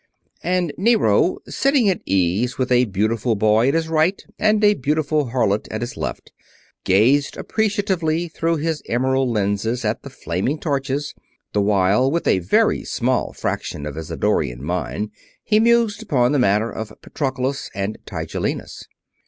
And 0.41 0.73
Nero, 0.79 1.37
sitting 1.47 1.87
at 1.87 2.01
ease 2.07 2.57
with 2.57 2.71
a 2.71 2.85
beautiful 2.85 3.35
boy 3.35 3.67
at 3.67 3.75
his 3.75 3.87
right 3.87 4.19
and 4.39 4.63
a 4.63 4.73
beautiful 4.73 5.29
harlot 5.29 5.67
at 5.69 5.81
his 5.81 5.95
left, 5.95 6.31
gazed 6.83 7.37
appreciatively 7.37 8.27
through 8.27 8.55
his 8.55 8.81
emerald 8.87 9.29
lens 9.29 9.63
at 9.85 10.01
the 10.01 10.09
flaming 10.09 10.57
torches; 10.57 11.13
the 11.53 11.61
while, 11.61 12.09
with 12.09 12.25
a 12.27 12.39
very 12.39 12.83
small 12.83 13.31
fraction 13.31 13.85
of 13.85 13.93
his 13.93 14.09
Eddorian 14.09 14.63
mind, 14.63 15.11
he 15.43 15.59
mused 15.59 16.01
upon 16.01 16.31
the 16.31 16.39
matter 16.39 16.71
of 16.71 16.91
Patroclus 17.03 17.69
and 17.75 17.99
Tigellinus. 18.07 18.87